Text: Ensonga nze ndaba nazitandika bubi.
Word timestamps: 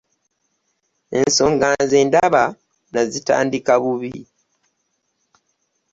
Ensonga 1.19 1.67
nze 1.83 1.99
ndaba 2.07 2.43
nazitandika 2.93 3.73
bubi. 3.83 4.13